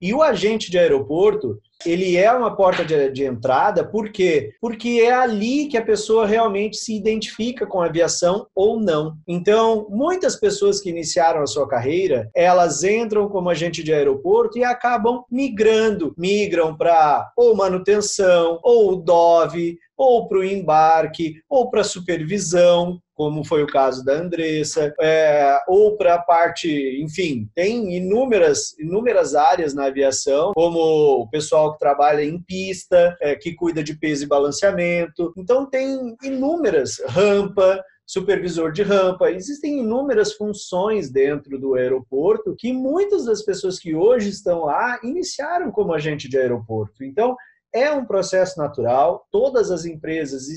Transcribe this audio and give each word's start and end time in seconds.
E 0.00 0.14
o 0.14 0.22
agente 0.22 0.70
de 0.70 0.78
aeroporto, 0.78 1.58
ele 1.84 2.16
é 2.16 2.30
uma 2.32 2.54
porta 2.54 2.84
de, 2.84 3.10
de, 3.10 3.24
entrada, 3.24 3.84
por 3.84 4.10
quê? 4.10 4.52
Porque 4.60 5.00
é 5.02 5.12
ali 5.12 5.66
que 5.66 5.76
a 5.76 5.84
pessoa 5.84 6.26
realmente 6.26 6.76
se 6.76 6.96
identifica 6.96 7.66
com 7.66 7.80
a 7.80 7.86
aviação 7.86 8.46
ou 8.54 8.80
não. 8.80 9.16
Então, 9.26 9.86
muitas 9.90 10.36
pessoas 10.36 10.80
que 10.80 10.90
iniciaram 10.90 11.42
a 11.42 11.46
sua 11.46 11.68
carreira, 11.68 12.30
elas 12.34 12.82
entram 12.82 13.28
como 13.28 13.50
agente 13.50 13.82
de 13.82 13.92
aeroporto 13.92 14.58
e 14.58 14.64
acabam 14.64 15.24
migrando. 15.30 16.14
Migram 16.16 16.76
para 16.76 17.32
ou 17.36 17.56
manutenção, 17.56 18.60
ou 18.62 18.96
DOV, 18.96 19.76
ou 19.96 20.28
para 20.28 20.38
o 20.38 20.44
embarque, 20.44 21.34
ou 21.48 21.70
para 21.70 21.82
supervisão, 21.82 23.00
como 23.18 23.44
foi 23.44 23.64
o 23.64 23.66
caso 23.66 24.04
da 24.04 24.12
Andressa, 24.12 24.94
é, 25.00 25.58
ou 25.66 25.96
para 25.96 26.14
a 26.14 26.22
parte, 26.22 27.02
enfim, 27.02 27.50
tem 27.52 27.96
inúmeras, 27.96 28.78
inúmeras 28.78 29.34
áreas 29.34 29.74
na 29.74 29.86
aviação, 29.86 30.52
como 30.54 30.78
o 31.22 31.28
pessoal 31.28 31.72
que 31.72 31.80
trabalha 31.80 32.22
em 32.22 32.40
pista, 32.40 33.16
é, 33.20 33.34
que 33.34 33.56
cuida 33.56 33.82
de 33.82 33.98
peso 33.98 34.22
e 34.22 34.28
balanceamento. 34.28 35.34
Então 35.36 35.68
tem 35.68 36.16
inúmeras 36.22 37.02
rampa, 37.08 37.82
supervisor 38.06 38.70
de 38.70 38.84
rampa. 38.84 39.32
Existem 39.32 39.80
inúmeras 39.80 40.34
funções 40.34 41.10
dentro 41.10 41.58
do 41.58 41.74
aeroporto 41.74 42.54
que 42.56 42.72
muitas 42.72 43.24
das 43.24 43.42
pessoas 43.42 43.80
que 43.80 43.96
hoje 43.96 44.28
estão 44.28 44.66
lá 44.66 44.96
iniciaram 45.02 45.72
como 45.72 45.92
agente 45.92 46.28
de 46.28 46.38
aeroporto. 46.38 47.02
Então, 47.02 47.34
é 47.74 47.90
um 47.90 48.06
processo 48.06 48.58
natural, 48.58 49.26
todas 49.30 49.72
as 49.72 49.84
empresas 49.84 50.48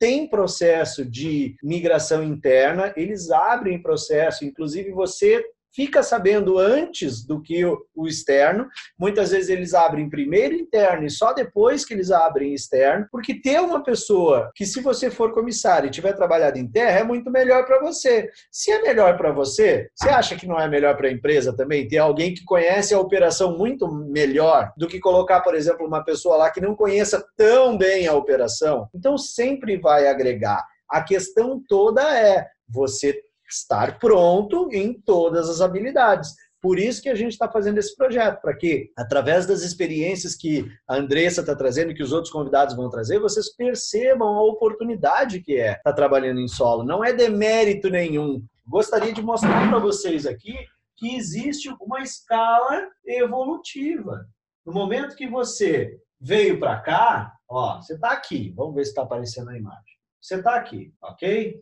têm 0.00 0.26
processo 0.26 1.04
de 1.04 1.54
migração 1.62 2.24
interna, 2.24 2.92
eles 2.96 3.30
abrem 3.30 3.80
processo, 3.80 4.46
inclusive 4.46 4.90
você 4.90 5.44
fica 5.74 6.02
sabendo 6.02 6.58
antes 6.58 7.24
do 7.24 7.40
que 7.40 7.64
o, 7.64 8.06
externo. 8.06 8.66
Muitas 8.98 9.30
vezes 9.30 9.50
eles 9.50 9.74
abrem 9.74 10.08
primeiro 10.08 10.54
interno 10.54 11.04
e 11.04 11.10
só 11.10 11.32
depois 11.32 11.84
que 11.84 11.94
eles 11.94 12.10
abrem 12.10 12.54
externo, 12.54 13.06
porque 13.10 13.40
ter 13.40 13.60
uma 13.60 13.82
pessoa 13.82 14.50
que, 14.54 14.64
se 14.64 14.80
você 14.80 15.10
for 15.10 15.32
comissário 15.32 15.86
e 15.86 15.90
tiver 15.90 16.14
trabalhado 16.14 16.58
em 16.58 16.66
terra, 16.66 17.00
é 17.00 17.04
muito 17.04 17.30
melhor 17.30 17.64
para 17.66 17.80
você. 17.80 18.28
Se 18.50 18.70
é 18.70 18.82
melhor 18.82 19.16
para 19.16 19.32
você, 19.32 19.88
você 19.94 20.08
acha 20.08 20.36
que 20.36 20.46
não 20.46 20.58
é 20.58 20.68
melhor 20.68 20.96
para 20.96 21.08
a 21.08 21.12
empresa 21.12 21.54
também? 21.54 21.86
Ter 21.86 21.98
alguém 21.98 22.34
que 22.34 22.44
conhece 22.44 22.94
a 22.94 23.00
operação 23.00 23.56
muito 23.56 23.86
melhor 23.92 24.72
do 24.76 24.88
que 24.88 24.98
colocar, 24.98 25.40
por 25.40 25.54
exemplo, 25.54 25.86
uma 25.86 26.02
pessoa 26.02 26.36
lá 26.36 26.50
que 26.50 26.60
não 26.60 26.74
conheça 26.74 27.24
tão 27.36 27.76
bem 27.76 28.06
a 28.06 28.14
operação? 28.14 28.88
Então, 28.94 29.16
sempre 29.18 29.76
vai 29.76 30.08
agregar. 30.08 30.64
A 30.88 31.02
questão 31.02 31.62
toda 31.68 32.02
é 32.18 32.46
você 32.68 33.20
estar 33.52 33.98
pronto 33.98 34.68
em 34.72 34.92
todas 34.92 35.48
as 35.48 35.60
habilidades. 35.60 36.34
Por 36.60 36.78
isso 36.78 37.00
que 37.00 37.08
a 37.08 37.14
gente 37.14 37.32
está 37.32 37.50
fazendo 37.50 37.78
esse 37.78 37.96
projeto, 37.96 38.40
para 38.42 38.54
que, 38.54 38.90
através 38.96 39.46
das 39.46 39.62
experiências 39.62 40.36
que 40.36 40.70
a 40.86 40.96
Andressa 40.96 41.40
está 41.40 41.56
trazendo, 41.56 41.94
que 41.94 42.02
os 42.02 42.12
outros 42.12 42.32
convidados 42.32 42.76
vão 42.76 42.90
trazer, 42.90 43.18
vocês 43.18 43.54
percebam 43.56 44.28
a 44.28 44.42
oportunidade 44.42 45.40
que 45.40 45.56
é 45.56 45.70
estar 45.70 45.82
tá 45.82 45.92
trabalhando 45.92 46.40
em 46.40 46.48
solo. 46.48 46.84
Não 46.84 47.02
é 47.02 47.14
demérito 47.14 47.88
nenhum. 47.88 48.44
Gostaria 48.66 49.12
de 49.12 49.22
mostrar 49.22 49.68
para 49.70 49.78
vocês 49.78 50.26
aqui 50.26 50.54
que 50.96 51.16
existe 51.16 51.74
uma 51.80 52.02
escala 52.02 52.86
evolutiva. 53.06 54.26
No 54.66 54.72
momento 54.74 55.16
que 55.16 55.26
você 55.26 55.98
veio 56.20 56.60
para 56.60 56.78
cá, 56.80 57.32
ó, 57.48 57.80
você 57.80 57.94
está 57.94 58.12
aqui. 58.12 58.52
Vamos 58.54 58.74
ver 58.74 58.84
se 58.84 58.90
está 58.90 59.02
aparecendo 59.02 59.48
a 59.48 59.56
imagem. 59.56 59.94
Você 60.20 60.34
está 60.34 60.56
aqui, 60.56 60.92
ok? 61.02 61.58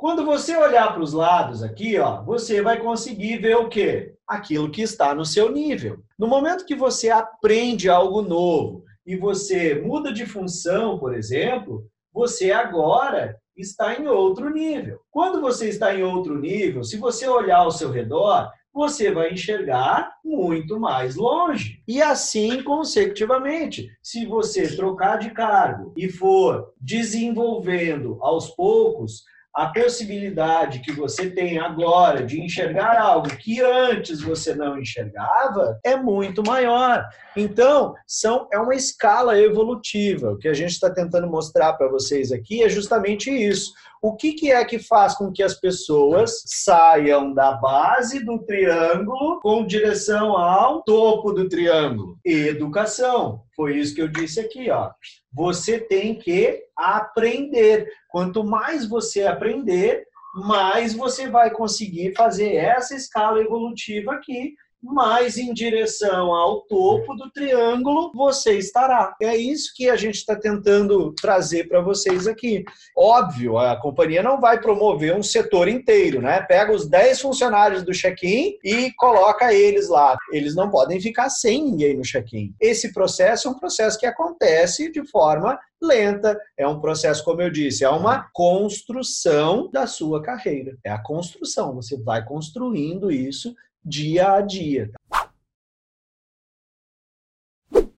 Quando 0.00 0.24
você 0.24 0.56
olhar 0.56 0.94
para 0.94 1.02
os 1.02 1.12
lados 1.12 1.62
aqui, 1.62 1.98
ó, 1.98 2.22
você 2.22 2.62
vai 2.62 2.80
conseguir 2.80 3.36
ver 3.36 3.56
o 3.56 3.68
quê? 3.68 4.14
Aquilo 4.26 4.70
que 4.70 4.80
está 4.80 5.14
no 5.14 5.26
seu 5.26 5.52
nível. 5.52 5.98
No 6.18 6.26
momento 6.26 6.64
que 6.64 6.74
você 6.74 7.10
aprende 7.10 7.90
algo 7.90 8.22
novo 8.22 8.82
e 9.04 9.14
você 9.14 9.74
muda 9.74 10.10
de 10.10 10.24
função, 10.24 10.98
por 10.98 11.14
exemplo, 11.14 11.84
você 12.14 12.50
agora 12.50 13.36
está 13.54 13.94
em 13.94 14.08
outro 14.08 14.48
nível. 14.48 14.98
Quando 15.10 15.38
você 15.38 15.68
está 15.68 15.94
em 15.94 16.02
outro 16.02 16.38
nível, 16.38 16.82
se 16.82 16.96
você 16.96 17.28
olhar 17.28 17.58
ao 17.58 17.70
seu 17.70 17.90
redor, 17.90 18.50
você 18.72 19.12
vai 19.12 19.34
enxergar 19.34 20.14
muito 20.24 20.80
mais 20.80 21.14
longe. 21.14 21.82
E 21.86 22.00
assim 22.00 22.62
consecutivamente. 22.62 23.90
Se 24.02 24.24
você 24.24 24.74
trocar 24.74 25.18
de 25.18 25.30
cargo 25.32 25.92
e 25.94 26.08
for 26.08 26.72
desenvolvendo 26.80 28.16
aos 28.22 28.48
poucos 28.48 29.24
a 29.54 29.66
possibilidade 29.66 30.80
que 30.80 30.92
você 30.92 31.28
tem 31.28 31.58
agora 31.58 32.24
de 32.24 32.40
enxergar 32.40 33.00
algo 33.00 33.28
que 33.36 33.60
antes 33.60 34.20
você 34.20 34.54
não 34.54 34.78
enxergava 34.78 35.78
é 35.84 35.96
muito 35.96 36.42
maior. 36.46 37.04
Então, 37.36 37.94
são, 38.06 38.48
é 38.52 38.58
uma 38.58 38.74
escala 38.74 39.38
evolutiva. 39.38 40.32
O 40.32 40.38
que 40.38 40.48
a 40.48 40.54
gente 40.54 40.70
está 40.70 40.88
tentando 40.90 41.26
mostrar 41.28 41.72
para 41.72 41.88
vocês 41.88 42.30
aqui 42.30 42.62
é 42.62 42.68
justamente 42.68 43.30
isso. 43.30 43.72
O 44.02 44.16
que, 44.16 44.32
que 44.32 44.50
é 44.50 44.64
que 44.64 44.78
faz 44.78 45.14
com 45.14 45.30
que 45.30 45.42
as 45.42 45.54
pessoas 45.54 46.42
saiam 46.46 47.34
da 47.34 47.52
base 47.52 48.24
do 48.24 48.38
triângulo 48.38 49.40
com 49.40 49.66
direção 49.66 50.36
ao 50.38 50.82
topo 50.82 51.32
do 51.32 51.48
triângulo? 51.48 52.18
Educação. 52.24 53.42
Foi 53.60 53.76
isso 53.76 53.94
que 53.94 54.00
eu 54.00 54.08
disse 54.08 54.40
aqui, 54.40 54.70
ó. 54.70 54.90
Você 55.30 55.78
tem 55.78 56.14
que 56.14 56.64
aprender. 56.74 57.86
Quanto 58.08 58.42
mais 58.42 58.88
você 58.88 59.24
aprender, 59.24 60.06
mais 60.34 60.94
você 60.94 61.28
vai 61.28 61.50
conseguir 61.50 62.14
fazer 62.16 62.54
essa 62.54 62.94
escala 62.94 63.38
evolutiva 63.38 64.14
aqui 64.14 64.54
mais 64.82 65.36
em 65.36 65.52
direção 65.52 66.34
ao 66.34 66.62
topo 66.62 67.14
do 67.14 67.30
triângulo 67.30 68.10
você 68.14 68.56
estará. 68.56 69.14
É 69.20 69.36
isso 69.36 69.72
que 69.74 69.88
a 69.88 69.96
gente 69.96 70.16
está 70.16 70.34
tentando 70.34 71.12
trazer 71.20 71.68
para 71.68 71.80
vocês 71.80 72.26
aqui. 72.26 72.64
Óbvio, 72.96 73.58
a 73.58 73.76
companhia 73.76 74.22
não 74.22 74.40
vai 74.40 74.60
promover 74.60 75.14
um 75.14 75.22
setor 75.22 75.68
inteiro, 75.68 76.20
né? 76.22 76.40
Pega 76.40 76.72
os 76.72 76.88
10 76.88 77.20
funcionários 77.20 77.82
do 77.82 77.92
check-in 77.92 78.56
e 78.64 78.90
coloca 78.94 79.52
eles 79.52 79.88
lá. 79.88 80.16
Eles 80.32 80.54
não 80.54 80.70
podem 80.70 81.00
ficar 81.00 81.28
sem 81.28 81.62
ninguém 81.64 81.96
no 81.96 82.02
check-in. 82.02 82.54
Esse 82.60 82.92
processo 82.92 83.48
é 83.48 83.50
um 83.50 83.58
processo 83.58 83.98
que 83.98 84.06
acontece 84.06 84.90
de 84.90 85.06
forma 85.06 85.58
lenta, 85.82 86.38
é 86.58 86.66
um 86.66 86.78
processo, 86.78 87.24
como 87.24 87.40
eu 87.40 87.50
disse, 87.50 87.84
é 87.84 87.88
uma 87.88 88.28
construção 88.34 89.70
da 89.70 89.86
sua 89.86 90.22
carreira. 90.22 90.76
É 90.84 90.90
a 90.90 91.02
construção, 91.02 91.74
você 91.74 91.96
vai 91.96 92.24
construindo 92.24 93.10
isso 93.10 93.54
dia 93.84 94.34
a 94.34 94.40
dia. 94.40 94.90